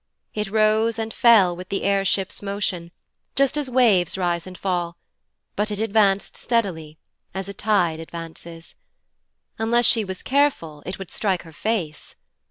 [0.33, 2.89] It rose and fell with the air ship's motion,
[3.35, 4.97] just as waves rise and fall,
[5.55, 6.97] but it advanced steadily,
[7.35, 8.73] as a tide advances.
[9.59, 12.15] Unless she was careful, it would strike her face.